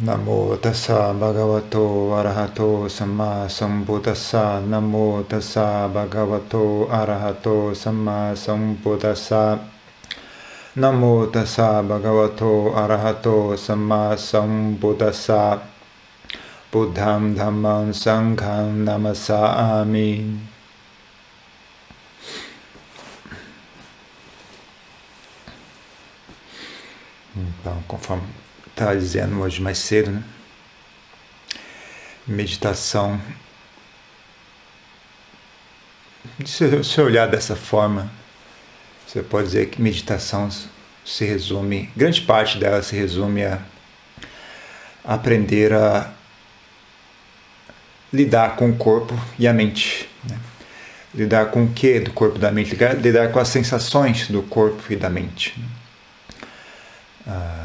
[0.00, 0.28] นะโม
[0.64, 1.76] ตัสสะบะคะวะโต
[2.14, 2.60] อะระหะโต
[2.96, 4.94] สัมมาสัมพุทธัสสะนะโม
[5.30, 6.54] ตัสสะบะคะวะโต
[6.94, 7.48] อะระหะโต
[7.82, 9.44] สัมมาสัมพุทธัสสะ
[10.80, 11.02] นะโม
[11.34, 12.42] ตัสสะบะคะวะโต
[12.76, 13.28] อะระหะโต
[13.64, 14.50] สัมมาสัม
[14.80, 15.44] พุทธัสสะ
[16.70, 19.40] พุทธังธัมมังสังฆังนามัสสา
[19.92, 20.10] มิ
[27.34, 28.41] 嗯，然后放。
[28.72, 30.22] Estava dizendo hoje mais cedo, né?
[32.26, 33.20] Meditação.
[36.44, 38.10] Se você olhar dessa forma,
[39.06, 40.48] você pode dizer que meditação
[41.04, 43.60] se resume, grande parte dela se resume a
[45.04, 46.12] aprender a
[48.12, 50.08] lidar com o corpo e a mente.
[50.28, 50.38] Né?
[51.14, 52.76] Lidar com o que do corpo e da mente?
[53.00, 55.54] Lidar com as sensações do corpo e da mente.
[55.58, 55.66] Né?
[57.26, 57.61] Ah,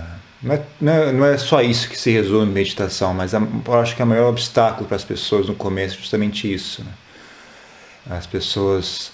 [0.48, 3.41] não é, não é, não é só isso que se resume meditação, mas eu
[3.82, 6.84] acho que é o maior obstáculo para as pessoas no começo é justamente isso.
[6.84, 6.91] Né?
[8.10, 9.12] As pessoas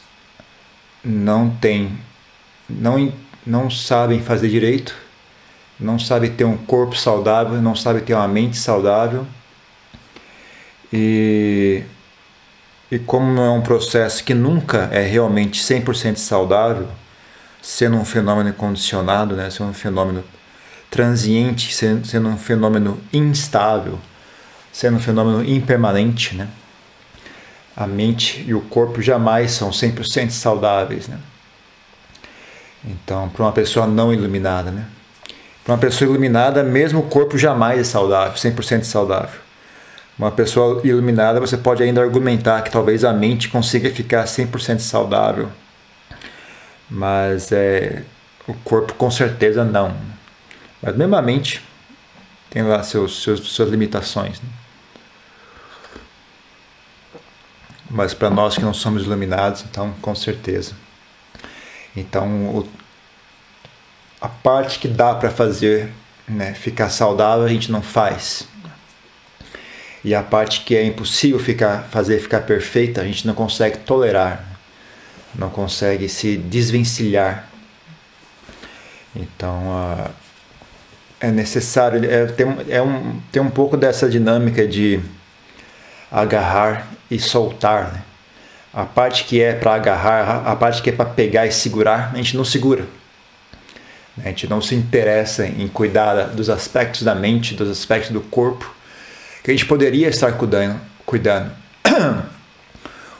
[1.03, 1.97] não têm,
[2.69, 3.11] não,
[3.45, 4.95] não sabem fazer direito,
[5.79, 9.25] não sabem ter um corpo saudável, não sabem ter uma mente saudável.
[10.91, 11.83] E,
[12.91, 16.87] e como é um processo que nunca é realmente 100% saudável,
[17.59, 20.23] sendo um fenômeno condicionado, né, sendo um fenômeno
[20.93, 23.97] transiente, sendo um fenômeno instável,
[24.71, 26.47] sendo um fenômeno impermanente, né?
[27.75, 31.17] A mente e o corpo jamais são 100% saudáveis, né?
[32.85, 34.85] Então, para uma pessoa não iluminada, né?
[35.63, 39.39] Para uma pessoa iluminada, mesmo o corpo jamais é saudável, 100% saudável.
[40.15, 45.49] Uma pessoa iluminada, você pode ainda argumentar que talvez a mente consiga ficar 100% saudável,
[46.87, 48.03] mas é,
[48.47, 50.12] o corpo com certeza não.
[50.83, 51.63] Mas mesmo a mente
[52.49, 54.41] tem lá seus, seus, suas limitações.
[54.41, 54.49] Né?
[57.89, 60.73] Mas para nós que não somos iluminados, então com certeza.
[61.95, 62.69] Então o,
[64.19, 65.89] a parte que dá para fazer
[66.27, 68.45] né, ficar saudável a gente não faz.
[70.03, 74.45] E a parte que é impossível ficar, fazer ficar perfeita a gente não consegue tolerar,
[75.33, 77.47] não consegue se desvencilhar.
[79.15, 80.22] Então, uh,
[81.23, 84.99] é necessário, é, tem, é um, tem um pouco dessa dinâmica de
[86.11, 87.93] agarrar e soltar.
[87.93, 88.01] Né?
[88.73, 92.17] A parte que é para agarrar, a parte que é para pegar e segurar, a
[92.17, 92.85] gente não segura.
[94.17, 98.75] A gente não se interessa em cuidar dos aspectos da mente, dos aspectos do corpo,
[99.41, 100.79] que a gente poderia estar cuidando.
[101.05, 101.51] cuidando.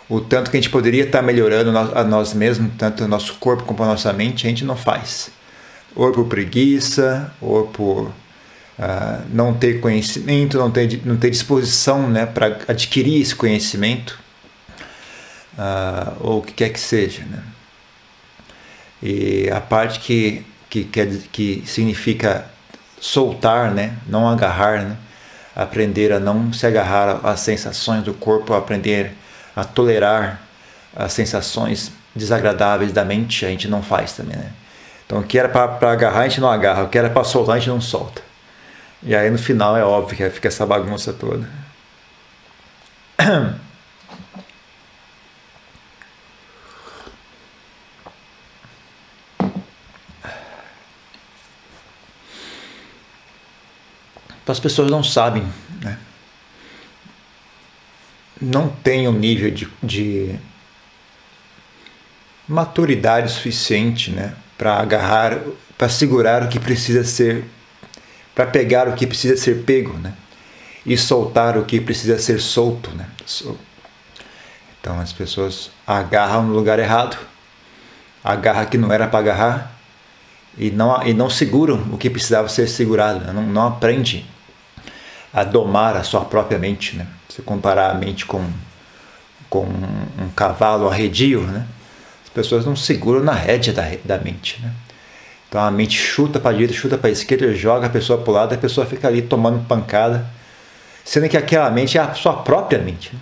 [0.10, 3.64] O tanto que a gente poderia estar melhorando a nós mesmos, tanto o nosso corpo
[3.64, 5.32] como a nossa mente, a gente não faz
[5.96, 8.12] ou por preguiça, ou por
[8.80, 14.20] uh, não ter conhecimento, não ter, não ter disposição né, para adquirir esse conhecimento,
[15.58, 17.24] uh, ou o que quer que seja.
[17.24, 17.44] Né?
[19.02, 22.46] E a parte que, que, quer, que significa
[23.00, 24.98] soltar, né, não agarrar, né,
[25.56, 29.12] aprender a não se agarrar às sensações do corpo, aprender
[29.56, 30.42] a tolerar
[30.96, 34.38] as sensações desagradáveis da mente, a gente não faz também.
[34.38, 34.52] Né?
[35.06, 37.56] Então o que era para agarrar a gente não agarra, o que era para soltar
[37.56, 38.22] a gente não solta.
[39.02, 41.48] E aí no final é óbvio que fica essa bagunça toda.
[54.44, 55.48] Então as pessoas não sabem,
[55.82, 55.98] né?
[58.44, 60.36] não têm o um nível de, de
[62.48, 64.36] maturidade suficiente né?
[64.58, 65.40] Para agarrar,
[65.78, 67.44] para segurar o que precisa ser,
[68.36, 70.14] para pegar o que precisa ser pego, né?
[70.86, 73.08] E soltar o que precisa ser solto, né?
[74.80, 77.18] Então as pessoas agarram no lugar errado,
[78.24, 79.74] agarram que não era para agarrar
[80.58, 83.34] e não, e não seguram o que precisava ser segurado, né?
[83.34, 84.26] não, não aprende
[85.34, 87.08] a domar a sua própria mente, né?
[87.28, 88.48] Se comparar a mente com,
[89.50, 91.66] com um cavalo arredio, né?
[92.34, 94.60] Pessoas não seguram na rédea da, da mente.
[94.62, 94.72] Né?
[95.48, 98.32] Então a mente chuta para a direita, chuta para a esquerda, joga a pessoa para
[98.32, 100.26] o lado, a pessoa fica ali tomando pancada,
[101.06, 103.12] sendo que aquela mente é a sua própria mente.
[103.14, 103.22] Né?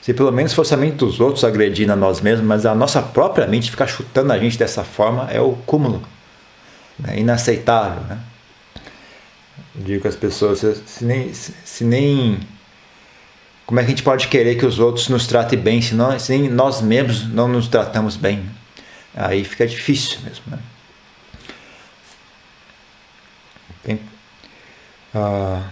[0.00, 3.02] Se pelo menos fosse a mente dos outros agredindo a nós mesmos, mas a nossa
[3.02, 6.02] própria mente ficar chutando a gente dessa forma é o cúmulo.
[6.98, 7.18] Né?
[7.18, 8.02] Inaceitável.
[8.08, 8.18] Né?
[9.74, 12.40] Digo às pessoas, se nem, se nem
[13.68, 16.22] como é que a gente pode querer que os outros nos tratem bem se, nós,
[16.22, 18.48] se nem nós mesmos não nos tratamos bem?
[19.14, 20.42] Aí fica difícil mesmo.
[20.46, 20.58] Né?
[25.14, 25.68] Ah,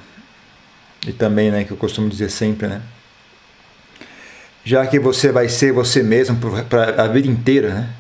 [1.06, 2.82] e também, né, que eu costumo dizer sempre, né?
[4.62, 6.36] Já que você vai ser você mesmo
[6.68, 7.90] para a vida inteira, né?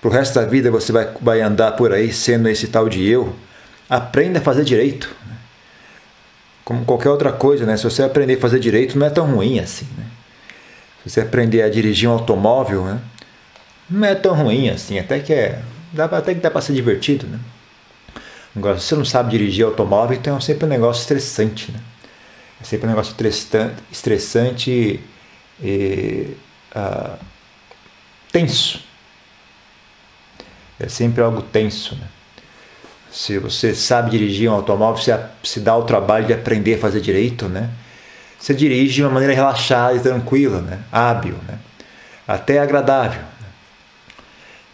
[0.00, 3.34] Pro resto da vida você vai, vai andar por aí sendo esse tal de eu.
[3.90, 5.12] Aprenda a fazer direito.
[5.26, 5.35] Né?
[6.66, 7.76] Como qualquer outra coisa, né?
[7.76, 10.04] Se você aprender a fazer direito, não é tão ruim assim, né?
[11.04, 13.00] Se você aprender a dirigir um automóvel, né?
[13.88, 17.24] Não é tão ruim assim, até que é, dá, até que dá para ser divertido,
[17.28, 17.38] né?
[18.56, 21.78] Agora, se você não sabe dirigir automóvel, então é sempre um negócio estressante, né?
[22.60, 23.14] É sempre um negócio
[23.92, 25.00] estressante
[25.62, 26.36] e,
[26.74, 27.16] uh,
[28.32, 28.80] tenso.
[30.80, 32.08] É sempre algo tenso, né?
[33.16, 37.00] Se você sabe dirigir um automóvel, você se dá o trabalho de aprender a fazer
[37.00, 37.70] direito, né?
[38.38, 40.80] Você dirige de uma maneira relaxada e tranquila, né?
[40.92, 41.58] Hábil, né?
[42.28, 43.22] Até agradável.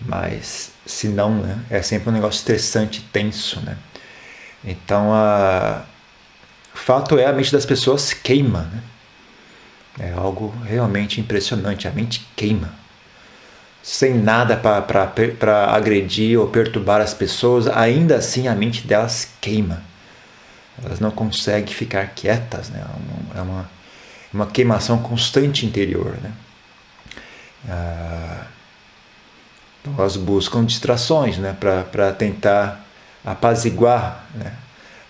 [0.00, 1.56] Mas, se não, né?
[1.70, 3.76] É sempre um negócio estressante, tenso, né?
[4.64, 5.84] Então, a...
[6.74, 8.82] o fato é a mente das pessoas queima, né?
[10.00, 11.86] É algo realmente impressionante.
[11.86, 12.81] A mente queima
[13.82, 19.82] sem nada para agredir ou perturbar as pessoas, ainda assim a mente delas queima.
[20.84, 22.84] Elas não conseguem ficar quietas, né?
[23.34, 26.16] é uma, é uma queimação constante interior.
[26.22, 26.32] Né?
[27.68, 28.46] Ah,
[29.80, 31.54] então elas buscam distrações né?
[31.58, 32.84] para tentar
[33.24, 34.54] apaziguar né?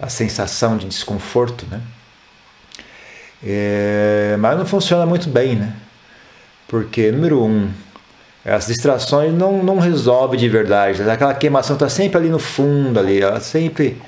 [0.00, 1.66] a sensação de desconforto.
[1.70, 1.80] Né?
[3.44, 5.74] É, mas não funciona muito bem, né?
[6.72, 7.70] porque, número um,
[8.44, 11.02] as distrações não, não resolve de verdade.
[11.02, 13.20] Aquela queimação está sempre ali no fundo, ali.
[13.20, 14.00] Ela sempre,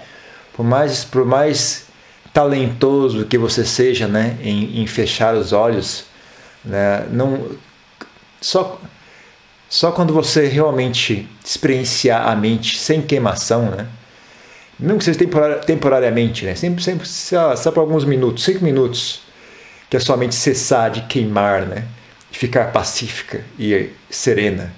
[0.57, 1.85] por mais, por mais
[2.33, 6.07] talentoso que você seja, né, em, em fechar os olhos,
[6.65, 7.49] né, não
[8.41, 8.81] só
[9.69, 13.87] só quando você realmente experienciar a mente sem queimação, né,
[14.79, 15.19] mesmo que seja
[15.65, 19.21] temporariamente, né, sempre, sempre só, só por alguns minutos, cinco minutos,
[19.89, 21.85] que a sua mente cessar de queimar, né,
[22.39, 24.73] ficar pacífica e serena.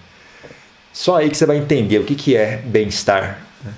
[0.92, 3.38] Só aí que você vai entender o que, que é bem-estar.
[3.64, 3.72] Né?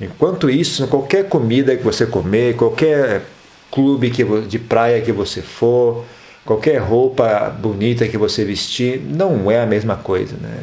[0.00, 3.22] Enquanto isso, qualquer comida que você comer, qualquer
[3.70, 6.04] clube de praia que você for,
[6.44, 10.36] qualquer roupa bonita que você vestir, não é a mesma coisa.
[10.36, 10.62] Né?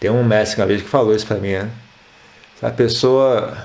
[0.00, 1.52] Tem um mestre uma vez que falou isso para mim.
[1.52, 1.70] Né?
[2.58, 3.56] Se a pessoa.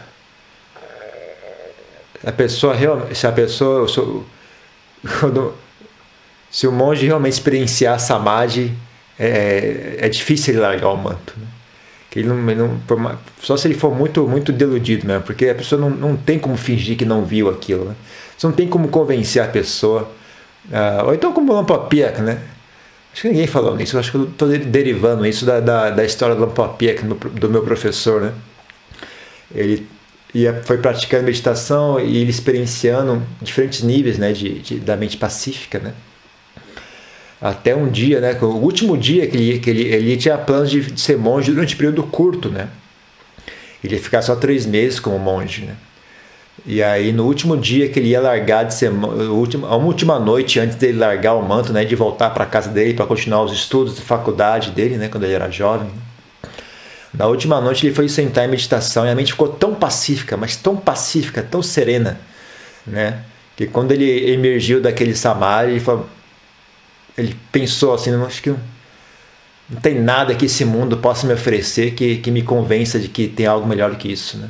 [2.23, 3.15] A pessoa realmente.
[3.15, 3.87] Se a pessoa.
[5.19, 5.53] Quando,
[6.49, 8.73] se o monge realmente experienciar samadhi,
[9.19, 11.33] é, é difícil ele largar o manto.
[11.37, 11.47] Né?
[12.09, 15.79] Que ele não, não, só se ele for muito, muito deludido mesmo, porque a pessoa
[15.79, 17.85] não, não tem como fingir que não viu aquilo.
[17.85, 17.95] Né?
[18.37, 20.09] Você não tem como convencer a pessoa.
[20.69, 22.41] Uh, ou então como Lampapiak, né?
[23.11, 26.35] Acho que ninguém falou nisso, acho que eu estou derivando isso da, da, da história
[26.35, 28.33] do Lampapiak, do meu professor, né?
[29.53, 29.87] Ele
[30.33, 35.79] ia, foi praticando meditação e ele experienciando diferentes níveis né, de, de da mente pacífica,
[35.79, 35.93] né?
[37.41, 38.37] Até um dia, né?
[38.41, 41.77] O último dia que ele, que ele, ele tinha planos de, ser monge durante um
[41.77, 42.67] período curto, né?
[43.83, 45.75] Ele ia ficar só três meses como monge, né?
[46.65, 50.59] E aí no último dia que ele ia largar de ser última, a última noite
[50.59, 53.95] antes dele largar o manto, né, de voltar para casa dele para continuar os estudos
[53.95, 55.89] de faculdade dele, né, quando ele era jovem.
[57.13, 60.55] Na última noite ele foi sentar em meditação e a mente ficou tão pacífica, mas
[60.55, 62.19] tão pacífica, tão serena,
[62.85, 63.19] né,
[63.55, 66.07] que quando ele emergiu daquele samadhi, ele falou:
[67.17, 68.59] ele pensou assim, não acho que não,
[69.69, 73.27] não tem nada que esse mundo possa me oferecer que, que me convença de que
[73.27, 74.49] tem algo melhor que isso, né?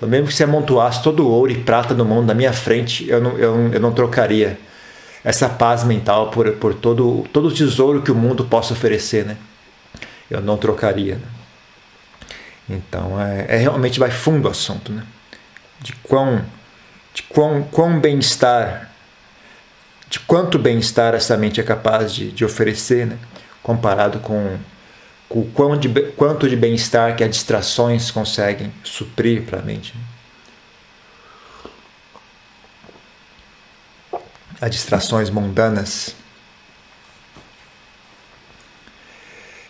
[0.00, 3.08] Eu mesmo que se amontoasse todo o ouro e prata do mundo na minha frente,
[3.08, 4.58] eu não, eu, eu não trocaria
[5.24, 9.36] essa paz mental por, por todo, todo o tesouro que o mundo possa oferecer, né?
[10.30, 11.14] Eu não trocaria.
[11.16, 11.26] Né?
[12.68, 15.02] Então, é, é, realmente vai fundo o assunto, né?
[15.80, 16.44] De quão,
[17.14, 18.90] de quão, quão bem-estar
[20.08, 23.18] de quanto bem-estar essa mente é capaz de, de oferecer, né?
[23.62, 24.56] comparado com,
[25.28, 29.94] com o quão de, quanto de bem-estar que as distrações conseguem suprir para a mente.
[29.96, 30.02] Né?
[34.60, 36.14] As distrações mundanas.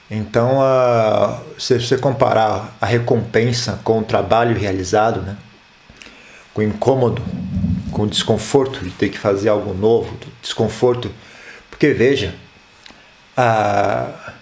[0.09, 5.37] Então, a, se você comparar a recompensa com o trabalho realizado, né,
[6.55, 7.21] com o incômodo
[7.97, 11.11] com desconforto de ter que fazer algo novo, desconforto.
[11.71, 12.35] Porque veja,
[13.35, 14.35] a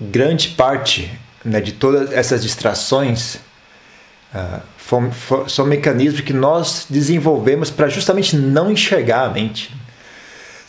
[0.00, 1.12] grande parte
[1.44, 3.34] né, de todas essas distrações
[4.34, 9.70] uh, for, for, são mecanismos que nós desenvolvemos para justamente não enxergar a mente.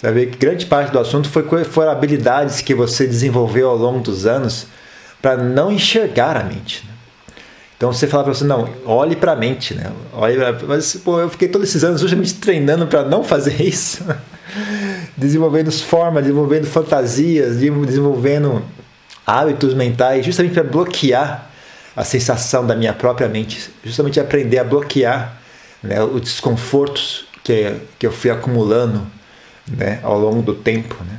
[0.02, 4.68] Sabe grande parte do assunto foi, foram habilidades que você desenvolveu ao longo dos anos
[5.22, 6.84] para não enxergar a mente.
[6.86, 6.95] Né?
[7.78, 9.92] Então você fala para você, não, olhe para a mente, né?
[10.14, 10.54] Olhe pra...
[10.68, 14.06] Mas pô, eu fiquei todos esses anos justamente treinando para não fazer isso,
[15.18, 18.64] desenvolvendo formas, desenvolvendo fantasias, desenvolvendo
[19.28, 21.50] hábitos mentais, justamente para bloquear
[21.96, 25.38] a sensação da minha própria mente, justamente aprender a bloquear
[25.82, 29.06] né, os desconfortos que, que eu fui acumulando
[29.68, 30.96] né, ao longo do tempo.
[31.04, 31.15] Né?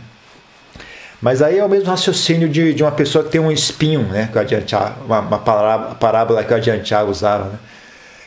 [1.21, 4.29] Mas aí é o mesmo raciocínio de, de uma pessoa que tem um espinho, né,
[4.33, 4.67] que
[5.05, 5.39] uma, uma
[5.95, 7.51] parábola, que o Adiantiago usava.
[7.51, 7.59] Né?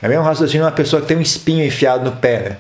[0.02, 2.40] É o mesmo raciocínio de uma pessoa que tem um espinho enfiado no pé.
[2.40, 2.58] Né?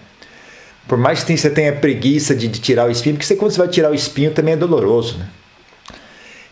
[0.87, 3.57] Por mais que você tenha preguiça de, de tirar o espinho, porque você, quando você
[3.57, 5.17] vai tirar o espinho também é doloroso.
[5.17, 5.27] Né?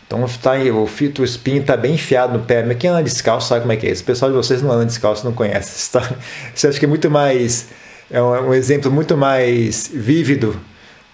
[0.06, 2.64] Então tá, o fito, espinho está bem enfiado no pé.
[2.64, 4.02] Mas quem anda descalço sabe como é que é isso.
[4.02, 6.16] O pessoal de vocês não anda descalço, não conhece essa história.
[6.54, 7.68] Você acha que é muito mais.
[8.10, 10.58] É um, um exemplo muito mais vívido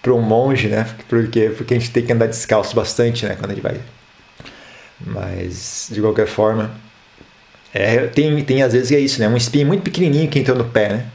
[0.05, 0.85] para um monge, né?
[1.09, 3.35] Porque, porque a gente tem que andar descalço bastante, né?
[3.35, 3.79] Quando a gente vai.
[5.03, 6.69] Mas, de qualquer forma.
[7.73, 9.27] É, tem, tem às vezes é isso, né?
[9.27, 11.05] Um espinho muito pequenininho que entrou no pé, né?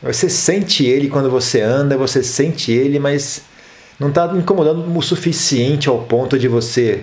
[0.00, 3.42] Você sente ele quando você anda, você sente ele, mas
[3.98, 7.02] não está incomodando o suficiente ao ponto de você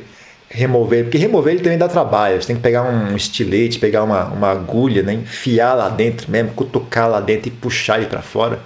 [0.50, 2.42] remover, porque remover ele também dá trabalho.
[2.42, 6.52] Você tem que pegar um estilete, pegar uma, uma agulha, né, enfiar lá dentro mesmo,
[6.54, 8.60] cutucar lá dentro e puxar ele para fora,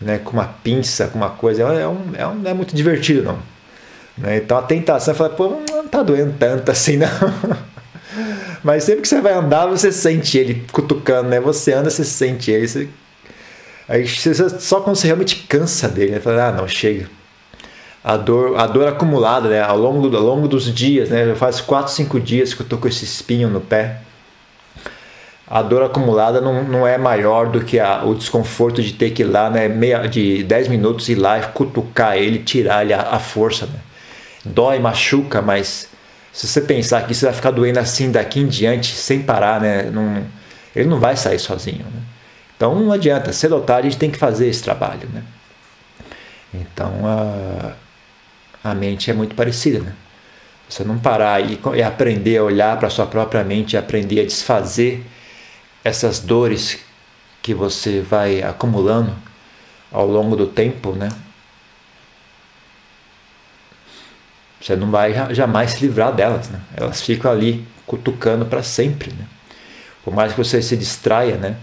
[0.00, 1.62] né, com uma pinça, com uma coisa.
[1.62, 3.38] É, um, é um, não é muito divertido, não.
[4.16, 4.38] Né?
[4.38, 7.08] Então a tentação é falar, pô, não tá doendo tanto assim, não.
[8.62, 11.38] Mas sempre que você vai andar, você sente ele cutucando, né?
[11.38, 12.66] Você anda, você sente ele.
[12.66, 12.88] Você...
[13.88, 16.20] Aí você, só quando você realmente cansa dele, né?
[16.20, 17.08] Fala, ah, não, chega
[18.06, 21.90] a dor, a dor acumulada né, ao, longo ao longo dos dias, né, faz 4,
[21.92, 24.02] 5 dias que eu tô com esse espinho no pé.
[25.48, 29.22] A dor acumulada não, não é maior do que a, o desconforto de ter que
[29.22, 33.00] ir lá, né, meia, de 10 minutos ir lá e cutucar ele, tirar ele a,
[33.02, 33.66] a força.
[33.66, 33.78] Né.
[34.44, 35.88] Dói, machuca, mas
[36.32, 39.84] se você pensar que isso vai ficar doendo assim daqui em diante, sem parar, né,
[39.84, 40.24] não,
[40.74, 41.84] ele não vai sair sozinho.
[41.84, 42.02] Né.
[42.56, 45.08] Então não adianta, cedo ou a gente tem que fazer esse trabalho.
[45.12, 45.22] Né.
[46.52, 47.72] Então, a
[48.70, 49.92] a mente é muito parecida, né?
[50.68, 54.24] Você não parar e, e aprender a olhar para a sua própria mente aprender a
[54.24, 55.06] desfazer
[55.86, 56.80] essas dores
[57.40, 59.14] que você vai acumulando
[59.92, 61.08] ao longo do tempo, né?
[64.60, 66.60] Você não vai jamais se livrar delas, né?
[66.76, 69.26] Elas ficam ali cutucando para sempre, né?
[70.04, 71.56] Por mais que você se distraia, né?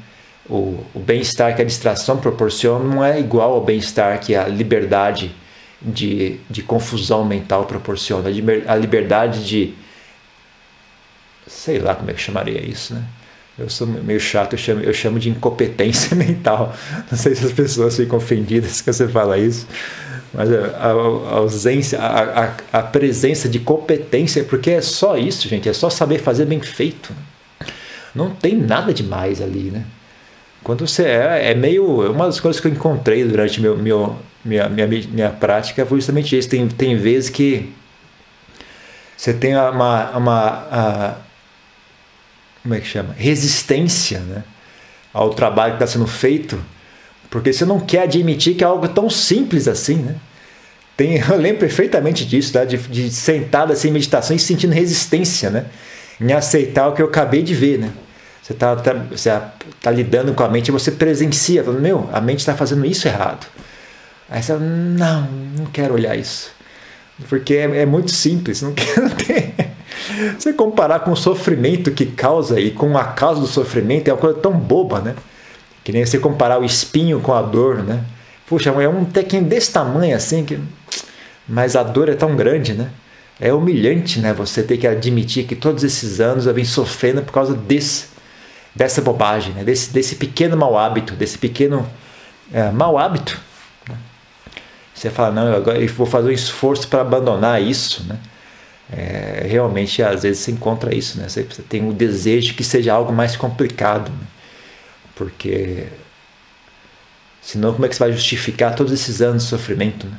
[0.49, 5.35] O, o bem-estar que a distração proporciona não é igual ao bem-estar que a liberdade
[5.81, 8.29] de, de confusão mental proporciona,
[8.67, 9.73] a liberdade de.
[11.45, 13.03] sei lá como é que chamaria isso, né?
[13.57, 16.73] Eu sou meio chato, eu chamo, eu chamo de incompetência mental.
[17.11, 19.67] Não sei se as pessoas ficam ofendidas que você fala isso,
[20.33, 20.91] mas a, a,
[21.35, 26.19] ausência, a, a, a, presença de competência, porque é só isso, gente, é só saber
[26.19, 27.13] fazer bem feito.
[28.15, 29.85] Não tem nada demais ali, né?
[30.63, 32.11] Quando você é, é meio.
[32.11, 36.37] Uma das coisas que eu encontrei durante meu, meu, minha, minha, minha prática foi justamente
[36.37, 36.49] isso.
[36.49, 37.71] Tem, tem vezes que
[39.17, 41.15] você tem uma, uma a,
[42.63, 43.13] como é que chama?
[43.17, 44.43] Resistência né?
[45.13, 46.59] ao trabalho que está sendo feito,
[47.29, 49.97] porque você não quer admitir que é algo tão simples assim.
[49.97, 50.15] Né?
[50.95, 52.63] Tem, eu lembro perfeitamente disso, tá?
[52.63, 55.65] de, de sentado assim em meditação e sentindo resistência né?
[56.19, 57.79] em aceitar o que eu acabei de ver.
[57.79, 57.91] Né?
[58.41, 59.29] Você está tá, você
[59.81, 63.07] tá lidando com a mente e você presencia, falando, meu, a mente está fazendo isso
[63.07, 63.45] errado.
[64.29, 65.21] Aí você fala, não,
[65.57, 66.51] não quero olhar isso.
[67.27, 69.53] Porque é, é muito simples, não quero ter.
[70.37, 74.19] Você comparar com o sofrimento que causa e com a causa do sofrimento é uma
[74.19, 75.15] coisa tão boba, né?
[75.83, 78.03] Que nem você comparar o espinho com a dor, né?
[78.47, 80.59] Puxa, é um tequinho desse tamanho assim, que...
[81.47, 82.89] mas a dor é tão grande, né?
[83.39, 84.33] É humilhante, né?
[84.33, 88.05] Você ter que admitir que todos esses anos eu vim sofrendo por causa desse,
[88.75, 89.63] dessa bobagem, né?
[89.63, 91.87] desse, desse pequeno mau hábito, desse pequeno
[92.51, 93.39] é, mau hábito
[95.03, 98.17] você fala, não, agora eu vou fazer um esforço para abandonar isso, né?
[98.91, 101.27] É, realmente, às vezes, você encontra isso, né?
[101.29, 104.27] Você tem o desejo que seja algo mais complicado, né?
[105.15, 105.87] porque
[107.41, 110.17] senão como é que você vai justificar todos esses anos de sofrimento, né?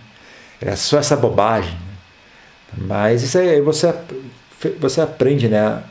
[0.60, 1.72] É só essa bobagem.
[1.72, 2.86] Né?
[2.86, 3.94] Mas isso aí você,
[4.80, 5.82] você aprende, né?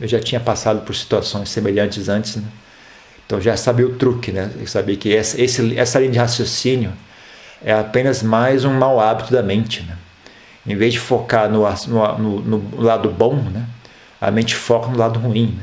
[0.00, 2.44] Eu já tinha passado por situações semelhantes antes, né?
[3.26, 4.50] Então já sabia o truque, né?
[4.58, 6.92] Eu sabia que essa, esse, essa linha de raciocínio
[7.62, 9.82] é apenas mais um mau hábito da mente.
[9.82, 9.96] Né?
[10.68, 13.64] Em vez de focar no, no, no, lado bom, né?
[14.20, 15.54] a mente foca no lado ruim.
[15.56, 15.62] Né?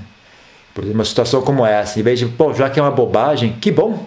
[0.74, 3.54] Por exemplo, uma situação como essa, em vez de, pô, já que é uma bobagem,
[3.62, 4.06] que bom,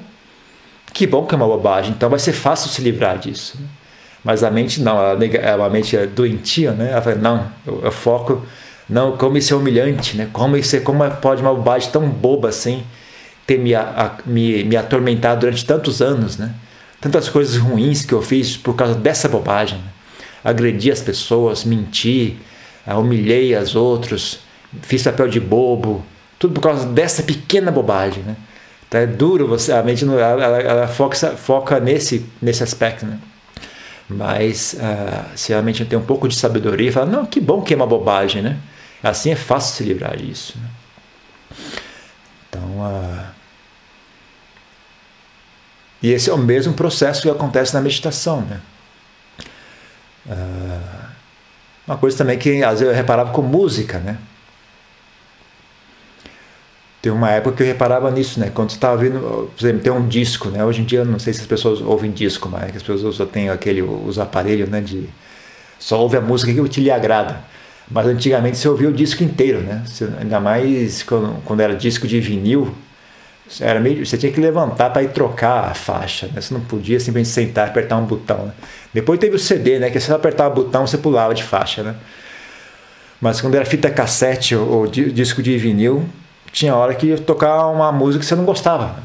[0.93, 3.57] que bom que é uma bobagem, então vai ser fácil se livrar disso.
[3.61, 3.67] Né?
[4.25, 6.90] Mas a mente não, ela é uma mente doentia, né?
[6.90, 8.45] Ela fala, não, eu, eu foco
[8.88, 10.28] Não, como isso é humilhante, né?
[10.33, 12.85] Como isso é, como pode uma bobagem tão boba assim
[13.47, 16.52] ter me, a, me, me atormentado durante tantos anos, né?
[17.00, 19.78] Tantas coisas ruins que eu fiz por causa dessa bobagem.
[19.78, 19.85] Né?
[20.45, 22.37] Agredi as pessoas, menti,
[22.87, 24.40] humilhei as outros,
[24.83, 26.04] fiz papel de bobo,
[26.38, 28.37] tudo por causa dessa pequena bobagem, né?
[28.87, 33.18] Então é duro você, a mente ela, ela, ela foca, foca nesse, nesse aspecto, né?
[34.09, 37.75] Mas uh, se a mente tem um pouco de sabedoria, fala, não, que bom que
[37.75, 38.57] é uma bobagem, né?
[39.02, 40.57] Assim é fácil se livrar disso.
[40.59, 41.59] Né?
[42.49, 43.26] Então, uh,
[46.02, 48.61] e esse é o mesmo processo que acontece na meditação, né?
[50.28, 51.08] Uh,
[51.87, 54.18] uma coisa também que às vezes eu reparava com música, né?
[57.00, 58.50] Tem uma época que eu reparava nisso, né?
[58.52, 60.64] Quando você estava ouvindo, por exemplo, tem um disco, né?
[60.64, 63.49] Hoje em dia, não sei se as pessoas ouvem disco, mas as pessoas só têm
[63.49, 64.80] aquele, os aparelhos, né?
[64.80, 65.08] De,
[65.78, 67.40] só ouve a música que te lhe agrada.
[67.90, 69.82] Mas antigamente você ouvia o disco inteiro, né?
[69.87, 72.75] Você, ainda mais quando, quando, era disco de vinil,
[73.61, 76.40] era meio, você tinha que levantar para ir trocar a faixa, né?
[76.40, 78.52] Você não podia simplesmente sentar e apertar um botão, né?
[78.93, 79.90] Depois teve o CD, né?
[79.90, 81.95] Que você apertava o botão, você pulava de faixa, né?
[83.21, 86.09] Mas quando era fita cassete ou, ou disco de vinil,
[86.52, 88.97] tinha hora que ia tocar uma música que você não gostava.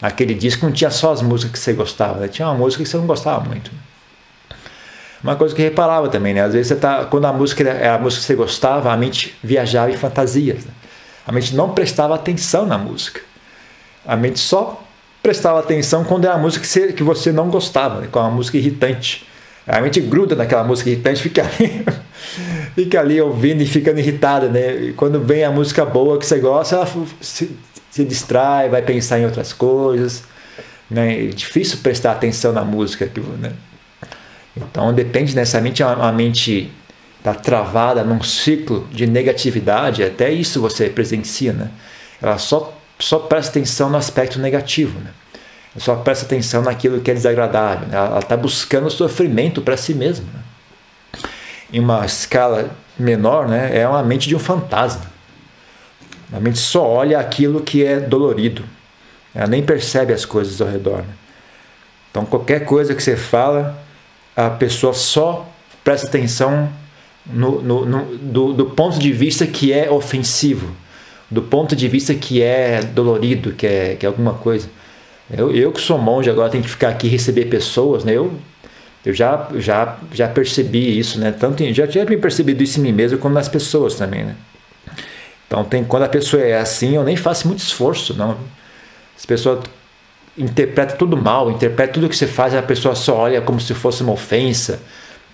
[0.00, 2.28] Aquele disco não tinha só as músicas que você gostava, né?
[2.28, 3.70] tinha uma música que você não gostava muito.
[5.22, 6.42] Uma coisa que eu reparava também, né?
[6.42, 9.36] Às vezes você tá, quando a música era a música que você gostava, a mente
[9.42, 10.64] viajava em fantasias.
[10.64, 10.70] Né?
[11.26, 13.20] A mente não prestava atenção na música.
[14.08, 14.82] A mente só
[15.22, 18.08] prestava atenção quando era a música que você, não gostava, né?
[18.10, 19.26] com uma música irritante.
[19.66, 21.84] A mente gruda naquela música irritante, fica ali,
[22.74, 24.74] fica ali ouvindo e ficando irritada, né?
[24.76, 26.88] E quando vem a música boa que você gosta, ela
[27.20, 27.54] se,
[27.90, 30.22] se distrai, vai pensar em outras coisas.
[30.90, 31.26] Né?
[31.26, 33.10] É difícil prestar atenção na música.
[33.38, 33.52] Né?
[34.56, 36.72] Então depende nessa mente, a, mente
[37.18, 41.70] está travada num ciclo de negatividade, até isso você presencia, né?
[42.22, 45.10] Ela só, só presta atenção no aspecto negativo, né?
[45.76, 47.86] só presta atenção naquilo que é desagradável.
[47.86, 47.96] Né?
[47.96, 50.26] Ela está buscando sofrimento para si mesma.
[50.32, 51.20] Né?
[51.72, 55.04] Em uma escala menor, né, é uma mente de um fantasma.
[56.32, 58.64] A mente só olha aquilo que é dolorido.
[59.34, 60.98] Ela nem percebe as coisas ao redor.
[60.98, 61.14] Né?
[62.10, 63.78] Então, qualquer coisa que você fala,
[64.34, 65.48] a pessoa só
[65.84, 66.68] presta atenção
[67.24, 70.74] no, no, no do, do ponto de vista que é ofensivo,
[71.30, 74.68] do ponto de vista que é dolorido, que é, que é alguma coisa.
[75.30, 78.12] Eu, eu que sou monge agora tenho que ficar aqui receber pessoas, né?
[78.14, 78.32] Eu,
[79.04, 81.32] eu já, já, já percebi isso, né?
[81.32, 84.34] Tanto em, já tinha percebido isso em mim mesmo como nas pessoas também, né?
[85.46, 88.36] Então tem quando a pessoa é assim, eu nem faço muito esforço, não.
[89.16, 89.60] As pessoas
[90.36, 94.02] interpretam tudo mal, interpreta tudo que você faz, a pessoa só olha como se fosse
[94.02, 94.80] uma ofensa.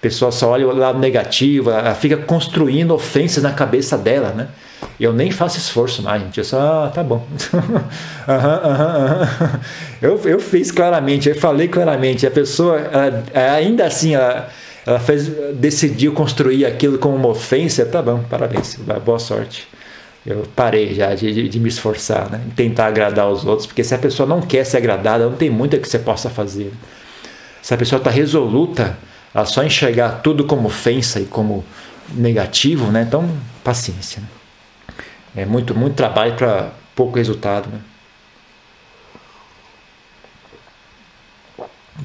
[0.04, 4.48] Pessoa só olha o lado negativo, ela fica construindo ofensas na cabeça dela, né?
[5.00, 6.36] Eu nem faço esforço mais, gente.
[6.36, 7.26] Eu só, ah, tá bom.
[7.56, 9.60] uhum, uhum,
[10.02, 12.26] eu, eu fiz claramente, eu falei claramente.
[12.26, 13.24] A pessoa, ela,
[13.56, 14.50] ainda assim, ela,
[14.86, 17.86] ela fez, decidiu construir aquilo como uma ofensa.
[17.86, 19.66] Tá bom, parabéns, boa sorte.
[20.26, 22.42] Eu parei já de, de, de me esforçar, né?
[22.54, 25.78] tentar agradar os outros, porque se a pessoa não quer ser agradada, não tem muito
[25.78, 26.74] que você possa fazer.
[27.62, 28.94] Se a pessoa está resoluta
[29.34, 31.64] a só enxergar tudo como ofensa e como
[32.10, 33.02] negativo, né?
[33.02, 33.28] Então,
[33.64, 34.22] paciência.
[34.22, 34.28] Né?
[35.42, 37.68] É muito, muito trabalho para pouco resultado.
[37.68, 37.80] Né?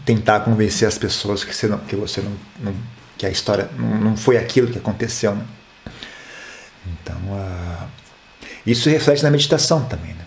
[0.06, 2.74] Tentar convencer as pessoas que você não, que você não, não
[3.18, 5.36] que a história não, não, foi aquilo que aconteceu.
[5.36, 5.46] Né?
[6.88, 7.88] Então, uh,
[8.66, 10.14] isso reflete na meditação também.
[10.14, 10.26] Né?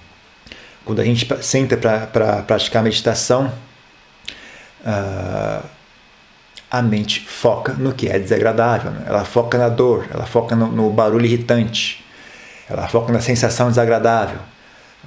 [0.84, 3.52] Quando a gente senta para praticar meditação,
[4.82, 5.66] uh,
[6.72, 9.02] a mente foca no que é desagradável, né?
[9.06, 12.02] ela foca na dor, ela foca no, no barulho irritante,
[12.66, 14.38] ela foca na sensação desagradável,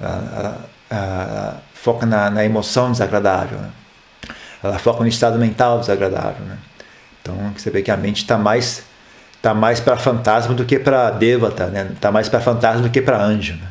[0.00, 3.70] ela, ela, foca na, na, emoção desagradável, né?
[4.62, 6.46] ela foca no estado mental desagradável.
[6.46, 6.56] Né?
[7.20, 8.84] Então você vê que a mente está mais
[9.42, 11.90] tá mais para fantasma do que para devata, né?
[11.92, 13.54] Está mais para fantasma do que para anjo.
[13.54, 13.68] Né?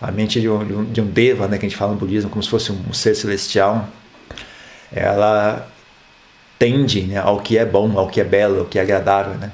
[0.00, 2.42] A mente de um, de um deva, né, que a gente fala no budismo como
[2.42, 3.86] se fosse um ser celestial,
[4.92, 5.66] ela
[6.60, 9.34] tende né, ao que é bom, ao que é belo, ao que é agradável.
[9.34, 9.50] Né?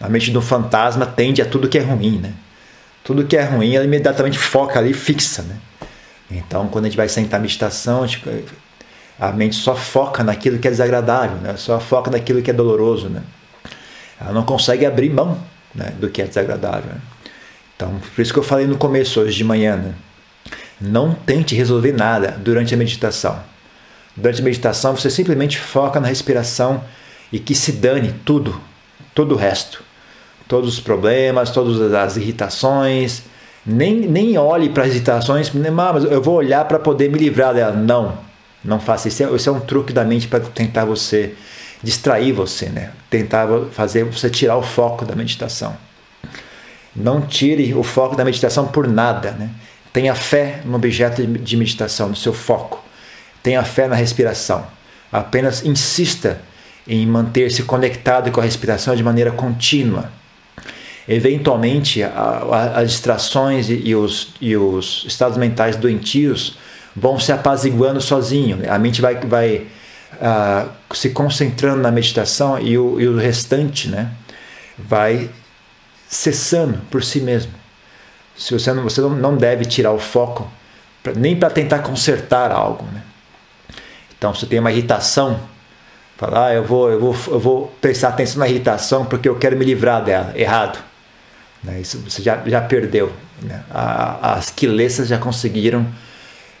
[0.00, 2.18] A mente do fantasma tende a tudo que é ruim.
[2.18, 2.32] Né?
[3.04, 5.42] tudo que é ruim, ela imediatamente foca ali fixa.
[5.42, 5.56] Né?
[6.30, 8.24] Então, quando a gente vai sentar meditação, a, gente,
[9.20, 11.54] a mente só foca naquilo que é desagradável, né?
[11.56, 13.10] só foca naquilo que é doloroso.
[13.10, 13.22] Né?
[14.18, 15.38] Ela não consegue abrir mão
[15.74, 16.94] né, do que é desagradável.
[16.94, 17.00] Né?
[17.76, 19.94] Então, por isso que eu falei no começo, hoje de manhã, né?
[20.80, 23.38] não tente resolver nada durante a meditação.
[24.16, 26.82] Durante a meditação, você simplesmente foca na respiração
[27.32, 28.60] e que se dane tudo,
[29.14, 29.82] todo o resto
[30.48, 33.22] todos os problemas, todas as irritações.
[33.66, 37.74] Nem, nem olhe para as irritações, mas eu vou olhar para poder me livrar dela.
[37.74, 38.18] Não,
[38.62, 39.34] não faça isso.
[39.34, 41.34] Isso é um truque da mente para tentar você
[41.82, 42.90] distrair você, né?
[43.08, 45.76] Tentar fazer você tirar o foco da meditação.
[46.94, 49.50] Não tire o foco da meditação por nada, né?
[49.92, 52.83] Tenha fé no objeto de meditação, no seu foco.
[53.44, 54.66] Tenha fé na respiração.
[55.12, 56.40] Apenas insista
[56.88, 60.10] em manter-se conectado com a respiração de maneira contínua.
[61.06, 66.56] Eventualmente, as distrações e os, e os estados mentais doentios
[66.96, 68.60] vão se apaziguando sozinho.
[68.66, 69.66] A mente vai, vai
[70.14, 74.10] uh, se concentrando na meditação e o, e o restante né,
[74.78, 75.28] vai
[76.08, 77.52] cessando por si mesmo.
[78.34, 80.50] Se você não, você não deve tirar o foco
[81.14, 82.86] nem para tentar consertar algo.
[82.90, 83.02] Né?
[84.16, 85.38] Então, se tem uma irritação,
[86.16, 89.56] falar, ah, eu vou, eu vou, eu vou prestar atenção na irritação porque eu quero
[89.56, 90.32] me livrar dela.
[90.34, 90.78] Errado.
[91.62, 91.80] Né?
[91.80, 93.12] Isso você já, já perdeu.
[93.42, 93.62] Né?
[93.70, 95.80] A, as quilessas já conseguiram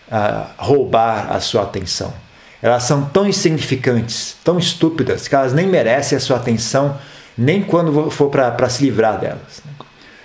[0.08, 2.12] uh, roubar a sua atenção.
[2.60, 6.98] Elas são tão insignificantes, tão estúpidas, que elas nem merecem a sua atenção,
[7.36, 9.62] nem quando for para se livrar delas.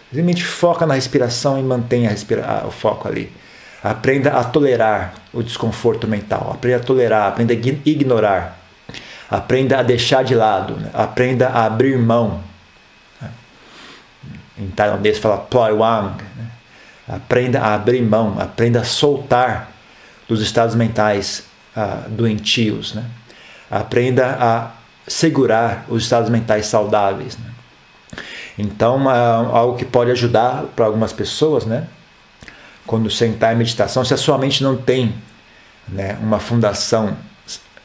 [0.10, 3.32] Simplesmente foca na respiração e mantenha respira o foco ali.
[3.84, 6.52] Aprenda a tolerar o desconforto mental.
[6.54, 8.60] Aprenda a tolerar, aprenda a ignorar.
[9.30, 10.76] Aprenda a deixar de lado.
[10.76, 10.90] Né?
[10.94, 12.42] Aprenda a abrir mão.
[14.58, 16.22] Em tailandês fala ploi wang.
[16.36, 16.48] Né?
[17.08, 18.38] Aprenda a abrir mão.
[18.40, 19.72] Aprenda a soltar
[20.28, 21.46] dos estados mentais
[21.78, 22.94] uh, doentios.
[22.94, 23.06] Né?
[23.72, 24.72] Aprenda a
[25.08, 27.38] segurar os estados mentais saudáveis.
[27.38, 27.50] Né?
[28.58, 31.88] Então, uh, algo que pode ajudar para algumas pessoas, né?
[32.90, 35.14] Quando sentar em meditação, se a sua mente não tem
[35.88, 37.16] né, uma fundação,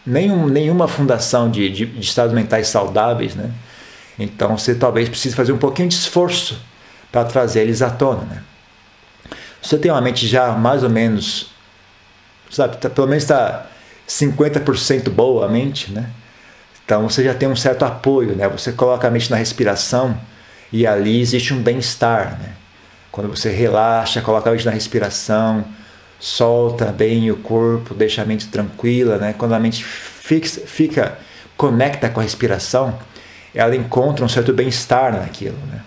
[0.04, 3.50] nenhum, nenhuma fundação de, de, de estados mentais saudáveis, né?
[4.18, 6.58] então você talvez precise fazer um pouquinho de esforço
[7.12, 8.22] para trazer eles à tona.
[8.22, 8.42] Né?
[9.60, 11.50] Você tem uma mente já mais ou menos,
[12.50, 13.66] sabe, tá, pelo menos está
[14.08, 16.08] 50% boa a mente, né?
[16.82, 18.48] Então você já tem um certo apoio, né?
[18.48, 20.18] Você coloca a mente na respiração
[20.72, 22.63] e ali existe um bem-estar, né?
[23.14, 25.64] Quando você relaxa, coloca a mente na respiração,
[26.18, 29.32] solta bem o corpo, deixa a mente tranquila, né?
[29.38, 31.16] Quando a mente fixa, fica
[31.56, 32.98] conecta com a respiração,
[33.54, 35.80] ela encontra um certo bem-estar naquilo, né?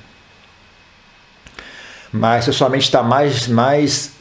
[2.13, 4.13] Mas se a sua mente está mais, mais,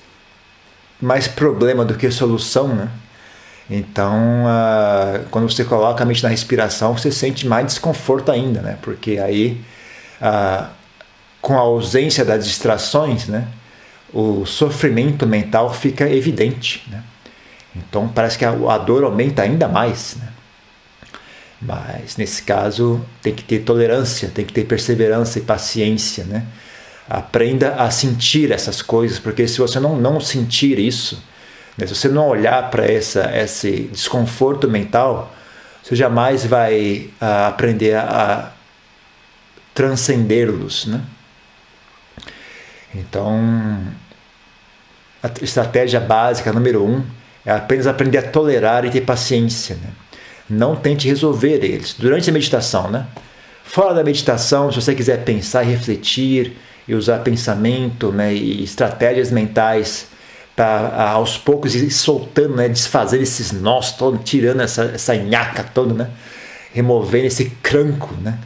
[1.01, 2.89] mais problema do que solução, né?
[3.71, 8.77] Então, uh, quando você coloca a mente na respiração, você sente mais desconforto ainda, né?
[8.83, 9.65] Porque aí,
[10.21, 10.75] uh,
[11.41, 13.49] com a ausência das distrações, né?
[14.13, 17.03] O sofrimento mental fica evidente, né?
[17.75, 20.29] Então, parece que a, a dor aumenta ainda mais, né?
[21.61, 26.45] Mas, nesse caso, tem que ter tolerância, tem que ter perseverança e paciência, né?
[27.09, 31.23] Aprenda a sentir essas coisas, porque se você não, não sentir isso,
[31.77, 31.87] né?
[31.87, 35.33] Se você não olhar para esse desconforto mental,
[35.83, 38.51] você jamais vai uh, aprender a, a
[39.75, 40.87] transcendê-los.
[40.87, 41.01] Né?
[42.99, 43.79] Então,
[45.23, 47.05] a estratégia básica número um
[47.45, 49.77] é apenas aprender a tolerar e ter paciência.
[49.77, 49.91] Né?
[50.49, 52.91] Não tente resolver eles durante a meditação.
[52.91, 53.07] Né?
[53.65, 56.57] Fora da meditação, se você quiser pensar e refletir
[56.89, 60.07] e usar pensamento né, e estratégias mentais
[60.55, 65.93] para aos poucos ir soltando, né, desfazendo esses nós todos, tirando essa, essa nhaca toda,
[65.93, 66.11] né,
[66.73, 68.39] removendo esse cranco né,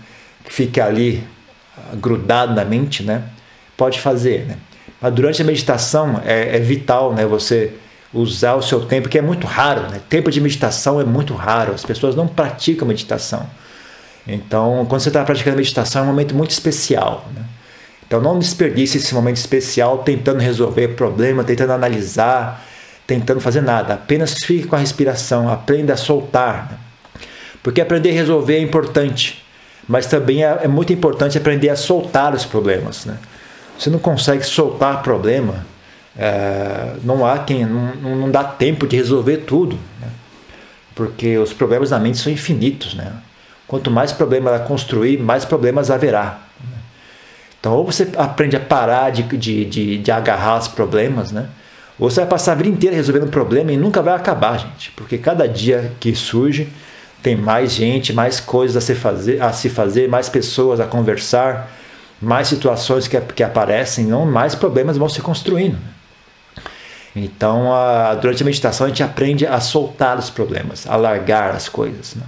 [0.45, 1.23] que fica ali
[1.95, 3.23] grudado na mente, né,
[3.81, 4.45] pode fazer.
[4.47, 4.57] Né.
[5.01, 7.73] Mas durante a meditação é, é vital né, você
[8.13, 9.89] usar o seu tempo, que é muito raro.
[9.91, 10.03] Né?
[10.07, 13.49] Tempo de meditação é muito raro, as pessoas não praticam meditação.
[14.29, 17.27] Então, quando você está praticando meditação, é um momento muito especial.
[17.35, 17.43] Né?
[18.07, 22.67] Então não desperdice esse momento especial tentando resolver problema, tentando analisar,
[23.07, 23.95] tentando fazer nada.
[23.95, 26.69] Apenas fique com a respiração, aprenda a soltar.
[26.71, 26.79] Né?
[27.63, 29.43] Porque aprender a resolver é importante,
[29.89, 33.07] mas também é, é, muito importante aprender a soltar os problemas.
[33.07, 33.17] Né?
[33.81, 35.65] Você não consegue soltar problema,
[36.15, 40.09] é, não há quem, não, não dá tempo de resolver tudo, né?
[40.95, 42.93] porque os problemas na mente são infinitos.
[42.93, 43.11] Né?
[43.67, 46.41] Quanto mais problema ela construir, mais problemas haverá.
[47.59, 51.47] Então, ou você aprende a parar de, de, de, de agarrar os problemas, né?
[51.99, 54.91] Ou você vai passar a vida inteira resolvendo um problema e nunca vai acabar, gente.
[54.93, 56.69] Porque cada dia que surge,
[57.23, 61.71] tem mais gente, mais coisas a se fazer, a se fazer mais pessoas a conversar,
[62.21, 65.79] mais situações que, que aparecem, não mais problemas vão se construindo.
[67.15, 71.69] Então, a, durante a meditação, a gente aprende a soltar os problemas, a largar as
[71.69, 72.15] coisas.
[72.15, 72.27] Não?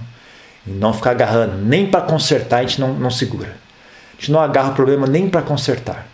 [0.67, 1.57] E não ficar agarrando.
[1.57, 3.55] Nem para consertar a gente não, não segura.
[4.13, 6.07] A gente não agarra o problema nem para consertar.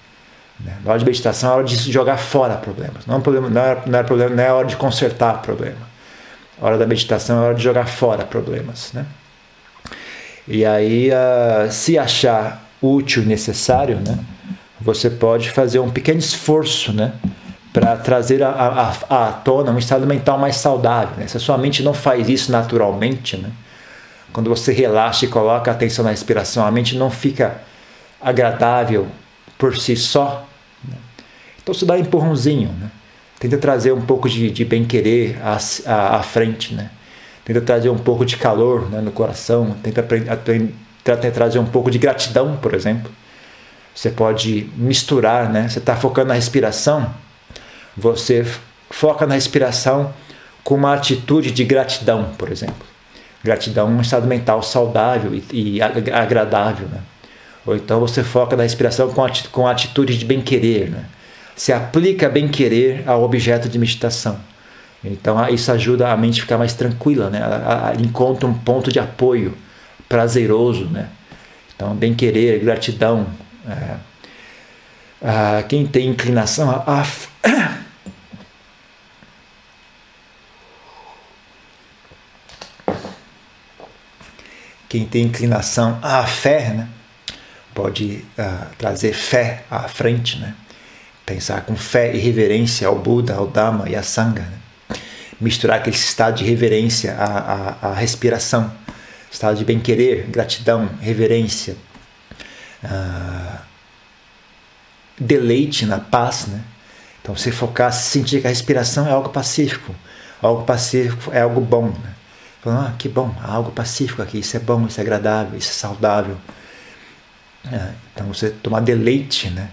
[0.60, 0.76] Né?
[0.84, 3.06] Na hora de meditação é hora de jogar fora problemas.
[3.06, 5.90] Não é, problema, não, é, não, é problema, não é hora de consertar problema.
[6.62, 8.92] A hora da meditação é hora de jogar fora problemas.
[8.94, 9.06] Né?
[10.48, 14.18] E aí, uh, se achar útil e necessário, né,
[14.80, 17.14] você pode fazer um pequeno esforço né,
[17.74, 21.18] para trazer a, tona um estado mental mais saudável.
[21.18, 21.28] Né?
[21.28, 23.52] Se a sua mente não faz isso naturalmente, né,
[24.32, 27.62] quando você relaxa e coloca atenção na respiração, a mente não fica
[28.22, 29.08] agradável
[29.58, 30.48] por si só.
[30.88, 30.96] Né?
[31.62, 32.90] Então você dá um empurrãozinho, né?
[33.40, 36.90] tenta trazer um pouco de, de bem-querer à, à, à, frente, né?
[37.44, 40.06] tenta trazer um pouco de calor né, no coração, tenta,
[41.16, 43.12] tenta trazer um pouco de gratidão, por exemplo.
[43.94, 45.68] Você pode misturar, né?
[45.68, 47.14] você está focando na respiração,
[47.98, 48.46] você
[48.90, 50.14] foca na respiração
[50.64, 52.88] com uma atitude de gratidão, por exemplo.
[53.44, 56.88] Gratidão é um estado mental saudável e, e agradável.
[56.88, 57.00] Né?
[57.66, 60.90] Ou então você foca na respiração com, ati com atitude de bem-querer.
[60.90, 61.06] Né?
[61.56, 64.40] Se aplica bem-querer ao objeto de meditação.
[65.04, 67.40] Então isso ajuda a mente a ficar mais tranquila, né?
[67.40, 69.58] Ela, encontra um ponto de apoio
[70.10, 71.08] prazeroso, né?
[71.76, 73.28] Então bem-querer, gratidão.
[73.66, 73.96] É,
[75.22, 77.06] ah, quem tem inclinação a, a
[84.90, 86.90] quem tem inclinação à fé, né?
[87.80, 90.54] pode uh, trazer fé à frente, né?
[91.26, 94.42] Pensar com fé e reverência ao Buda, ao Dhamma e à Sangha.
[94.42, 94.98] Né?
[95.40, 98.70] Misturar aquele estado de reverência à, à, à respiração,
[99.32, 101.76] estado de bem-querer, gratidão, reverência,
[102.84, 103.60] uh,
[105.20, 106.64] deleite na paz, né?
[107.22, 109.94] Então, você focar, se sentir que a respiração é algo pacífico,
[110.42, 111.90] algo pacífico é algo bom.
[111.90, 112.14] Né?
[112.62, 115.70] Falando, ah, que bom, há algo pacífico aqui, isso é bom, isso é agradável, isso
[115.70, 116.38] é saudável.
[117.72, 119.70] É, então você tomar deleite né,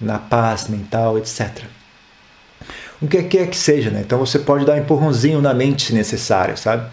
[0.00, 1.64] na paz mental, etc.
[3.00, 4.00] O que quer que seja, né?
[4.00, 6.90] Então você pode dar um empurrãozinho na mente se necessário, sabe?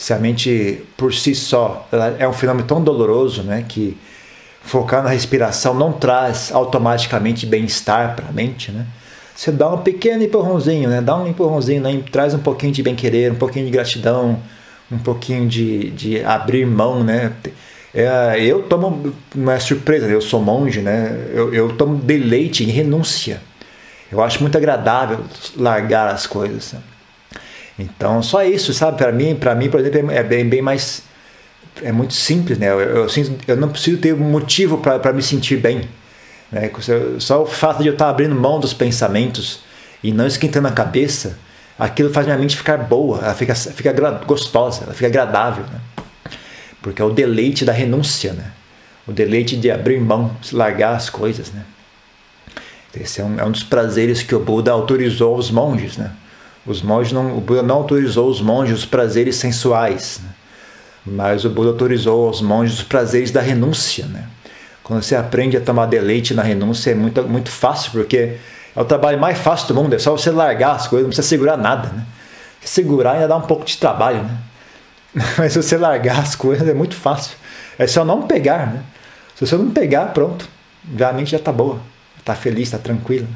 [0.00, 1.86] Se a mente por si só
[2.18, 3.98] é um fenômeno tão doloroso, né, que
[4.62, 8.86] focar na respiração não traz automaticamente bem-estar para a mente, né?
[9.36, 11.02] Você dá um pequeno empurrãozinho, né?
[11.02, 12.02] Dá um empurrãozinho, né?
[12.10, 14.40] traz um pouquinho de bem-querer, um pouquinho de gratidão,
[14.90, 17.34] um pouquinho de, de abrir mão, né?
[17.92, 21.28] É, eu tomo, não é surpresa, eu sou monge, né?
[21.34, 23.42] Eu, eu tomo deleite em renúncia.
[24.10, 25.20] Eu acho muito agradável
[25.58, 26.72] largar as coisas.
[26.72, 26.80] Né?
[27.80, 28.98] Então, só isso, sabe?
[28.98, 31.02] Para mim, para mim, por exemplo, é bem, bem mais
[31.82, 32.68] é muito simples, né?
[32.68, 33.06] Eu, eu,
[33.46, 35.88] eu não preciso ter motivo para me sentir bem.
[36.52, 36.70] Né?
[37.18, 39.60] Só o fato de eu estar abrindo mão dos pensamentos
[40.02, 41.38] e não esquentando a cabeça,
[41.78, 43.92] aquilo faz minha mente ficar boa, ela fica, fica
[44.26, 45.64] gostosa, ela fica agradável.
[45.64, 45.80] Né?
[46.82, 48.52] porque é o deleite da renúncia, né?
[49.06, 51.50] o deleite de abrir mão, largar as coisas.
[51.52, 51.64] Né?
[52.94, 55.96] Esse é um, é um dos prazeres que o Buda autorizou aos monges.
[55.96, 56.10] Né?
[56.70, 60.30] Os monges não, o Buda não autorizou os monges os prazeres sensuais, né?
[61.04, 64.06] mas o Buda autorizou aos monges os prazeres da renúncia.
[64.06, 64.24] Né?
[64.80, 68.36] Quando você aprende a tomar deleite na renúncia é muito, muito fácil, porque
[68.76, 71.26] é o trabalho mais fácil do mundo, é só você largar as coisas, não precisa
[71.26, 71.88] segurar nada.
[71.88, 72.06] Né?
[72.60, 74.22] Segurar ainda dá um pouco de trabalho.
[74.22, 74.38] Né?
[75.38, 77.36] Mas se você largar as coisas é muito fácil.
[77.76, 78.82] É só não pegar, né?
[79.34, 80.48] Se você não pegar, pronto.
[80.96, 81.80] Já a mente já está boa.
[82.18, 83.26] Está feliz, está tranquila.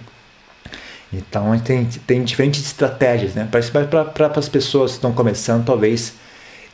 [1.17, 3.49] Então tem, tem diferentes estratégias, né?
[3.51, 6.15] Para as pessoas que estão começando, talvez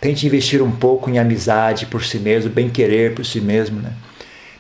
[0.01, 3.93] tente investir um pouco em amizade por si mesmo, bem querer por si mesmo, né?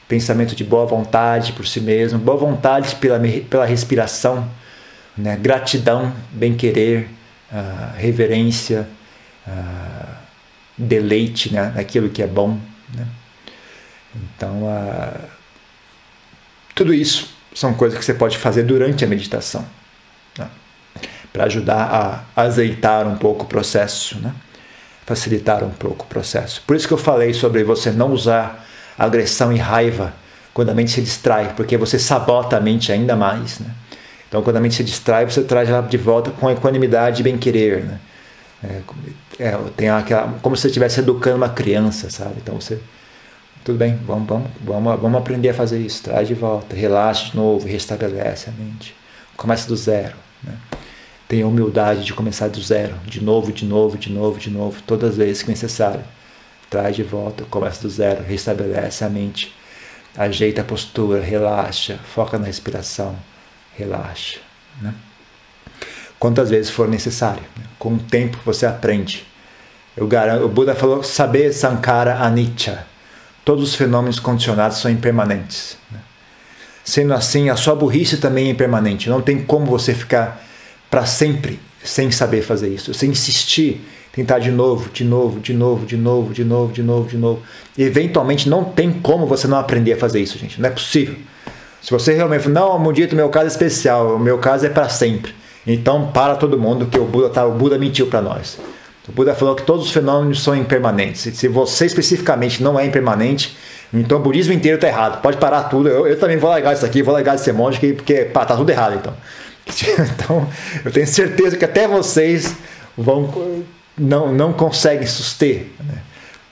[0.06, 4.48] Pensamento de boa vontade por si mesmo, boa vontade pela, pela respiração,
[5.16, 5.36] né?
[5.36, 7.08] gratidão, bem querer,
[7.52, 8.88] uh, reverência,
[9.46, 10.14] uh,
[10.76, 12.58] deleite né, naquilo que é bom.
[12.92, 13.06] Né?
[14.16, 15.28] Então, uh,
[16.74, 19.64] tudo isso são coisas que você pode fazer durante a meditação
[20.38, 20.48] né?
[21.32, 24.32] para ajudar a azeitar um pouco o processo, né?
[25.06, 26.62] facilitar um pouco o processo.
[26.66, 28.66] Por isso que eu falei sobre você não usar
[28.98, 30.12] agressão e raiva
[30.54, 33.58] quando a mente se distrai, porque você sabota a mente ainda mais.
[33.58, 33.70] Né?
[34.28, 37.84] Então, quando a mente se distrai, você traz ela de volta com equanimidade e bem-querer.
[37.84, 38.00] Né?
[38.62, 38.80] É,
[39.40, 42.34] é, tem aquela, como se você estivesse educando uma criança, sabe?
[42.42, 42.78] Então você,
[43.64, 47.36] tudo bem, vamos, vamos, vamos, vamos aprender a fazer isso, traz de volta, relaxa de
[47.36, 48.94] novo, restabelece a mente,
[49.36, 50.56] começa do zero, né?
[51.30, 55.10] Tenha humildade de começar do zero, de novo, de novo, de novo, de novo, todas
[55.10, 56.02] as vezes que necessário.
[56.68, 59.54] Traz de volta, começa do zero, restabelece a mente,
[60.16, 63.14] ajeita a postura, relaxa, foca na respiração,
[63.76, 64.40] relaxa,
[64.82, 64.92] né?
[66.18, 67.44] quantas vezes for necessário.
[67.78, 69.24] Com o tempo você aprende.
[69.96, 72.89] Eu garanto, o Buda falou saber Sankara Anicca.
[73.44, 75.76] Todos os fenômenos condicionados são impermanentes.
[75.90, 75.98] Né?
[76.84, 79.08] Sendo assim, a sua burrice também é impermanente.
[79.08, 80.42] Não tem como você ficar
[80.90, 82.92] para sempre sem saber fazer isso.
[82.92, 87.08] Você insistir, tentar de novo, de novo, de novo, de novo, de novo, de novo,
[87.08, 87.42] de novo.
[87.76, 90.60] E eventualmente não tem como você não aprender a fazer isso, gente.
[90.60, 91.16] Não é possível.
[91.82, 95.34] Se você realmente não, Mundito, meu caso é especial, o meu caso é para sempre.
[95.66, 98.58] Então para todo mundo que o Buda tá, o Buda mentiu para nós.
[99.08, 101.22] O Buda falou que todos os fenômenos são impermanentes.
[101.36, 103.56] Se você especificamente não é impermanente,
[103.92, 105.20] então o budismo inteiro está errado.
[105.20, 105.88] Pode parar tudo.
[105.88, 108.56] Eu, eu, também vou largar isso aqui, vou largar de ser monge, porque pá, tá
[108.56, 109.14] tudo errado então.
[110.14, 110.48] Então,
[110.84, 112.56] eu tenho certeza que até vocês
[112.96, 113.64] vão
[113.96, 115.98] não, não conseguem suster né,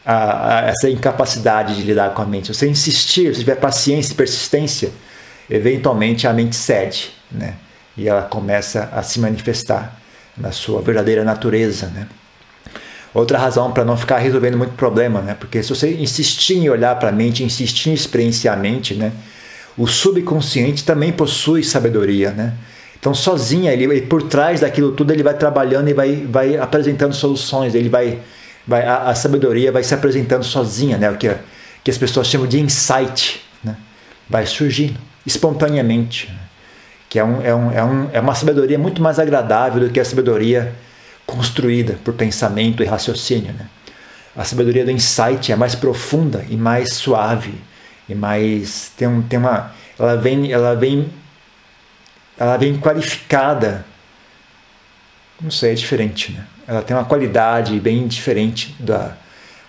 [0.04, 2.48] a, a, essa incapacidade de lidar com a mente.
[2.48, 4.90] Se você insistir, se tiver paciência e persistência,
[5.48, 7.54] eventualmente a mente cede, né?
[7.96, 9.98] E ela começa a se manifestar
[10.36, 12.06] na sua verdadeira natureza, né?
[13.14, 15.34] Outra razão para não ficar resolvendo muito problema, né?
[15.38, 19.12] Porque se você insistir em olhar para a mente, insistir em experienciar a mente, né?
[19.76, 22.54] O subconsciente também possui sabedoria, né?
[22.98, 27.14] Então, sozinha, ele, ele, por trás daquilo tudo, ele vai trabalhando e vai, vai apresentando
[27.14, 28.18] soluções, ele vai,
[28.66, 31.10] vai a, a sabedoria vai se apresentando sozinha, né?
[31.10, 31.32] O que,
[31.84, 33.76] que as pessoas chamam de insight, né?
[34.28, 36.38] Vai surgindo espontaneamente, né?
[37.08, 39.98] que é, um, é, um, é, um, é uma sabedoria muito mais agradável do que
[39.98, 40.74] a sabedoria
[41.28, 43.52] construída por pensamento e raciocínio.
[43.52, 43.66] Né?
[44.34, 47.54] A sabedoria do insight é mais profunda e mais suave
[48.08, 51.10] e mais tem, um, tem uma ela vem ela vem
[52.38, 53.84] ela vem qualificada
[55.38, 59.14] não sei é diferente né ela tem uma qualidade bem diferente da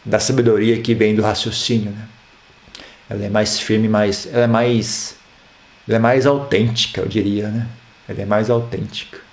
[0.06, 2.08] da sabedoria que vem do raciocínio né
[3.10, 5.16] ela é mais firme mais ela é mais
[5.86, 7.68] ela é mais autêntica eu diria né
[8.08, 9.29] ela é mais autêntica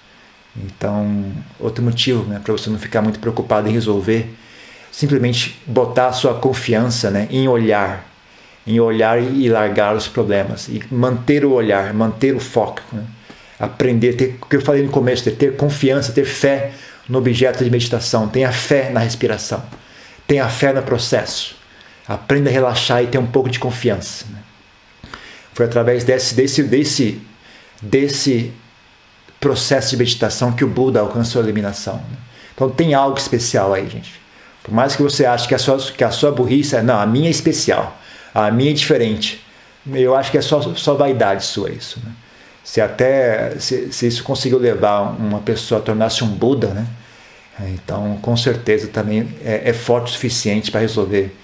[0.64, 4.34] então, outro motivo né, para você não ficar muito preocupado em resolver,
[4.90, 8.08] simplesmente botar a sua confiança né, em olhar,
[8.66, 12.80] em olhar e largar os problemas, e manter o olhar, manter o foco.
[12.92, 13.04] Né?
[13.58, 16.72] Aprender, ter, o que eu falei no começo, ter, ter confiança, ter fé
[17.08, 19.62] no objeto de meditação, tenha fé na respiração,
[20.26, 21.54] tenha fé no processo.
[22.08, 24.24] Aprenda a relaxar e ter um pouco de confiança.
[24.30, 24.38] Né?
[25.52, 27.20] Foi através desse, desse, desse,
[27.82, 28.52] desse
[29.40, 31.96] processo de meditação que o Buda alcançou a iluminação.
[31.96, 32.16] Né?
[32.54, 34.20] Então tem algo especial aí, gente.
[34.62, 37.06] Por mais que você ache que a sua, que a sua burrice é, não, a
[37.06, 37.96] minha é especial,
[38.34, 39.44] a minha é diferente.
[39.92, 42.00] Eu acho que é só, só vaidade sua isso.
[42.04, 42.10] Né?
[42.64, 46.86] Se até se, se isso conseguiu levar uma pessoa a tornar-se um Buda, né?
[47.68, 51.34] então com certeza também é, é forte o suficiente para resolver,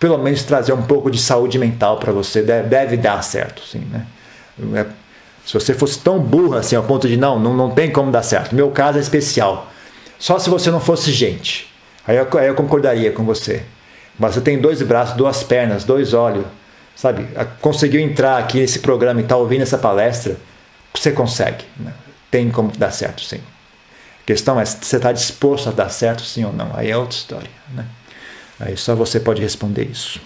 [0.00, 2.42] pelo menos trazer um pouco de saúde mental para você.
[2.42, 4.06] Deve, deve, dar certo, sim, né?
[5.44, 8.22] Se você fosse tão burra assim ao ponto de não, não, não tem como dar
[8.22, 8.54] certo.
[8.54, 9.70] Meu caso é especial.
[10.18, 11.72] Só se você não fosse gente.
[12.06, 13.62] Aí eu, aí eu concordaria com você.
[14.18, 16.44] Mas você tem dois braços, duas pernas, dois olhos,
[16.94, 17.26] sabe?
[17.60, 20.36] Conseguiu entrar aqui nesse programa e está ouvindo essa palestra,
[20.94, 21.64] você consegue.
[21.76, 21.92] Né?
[22.30, 23.40] Tem como dar certo, sim.
[24.22, 26.70] A questão é se você está disposto a dar certo, sim ou não.
[26.74, 27.50] Aí é outra história.
[27.74, 27.84] Né?
[28.60, 30.20] Aí só você pode responder isso.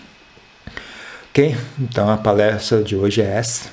[1.31, 1.57] Ok?
[1.79, 3.71] Então a palestra de hoje é essa.